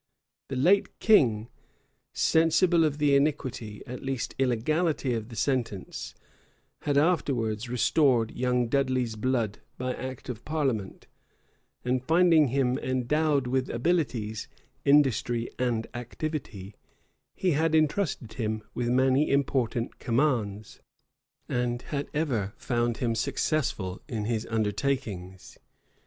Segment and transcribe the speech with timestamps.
[0.47, 1.47] The late king,
[2.11, 6.15] sensible of the iniquity, at least illegality, of the sentence,
[6.79, 11.05] had afterwards restored young Dudley's blood by act of parliament;
[11.85, 14.47] and finding him endowed with abilities,
[14.85, 16.73] industry, and activity,
[17.35, 20.79] he had intrusted him with many important commands,
[21.47, 25.59] and had ever found him successful in his undertakings.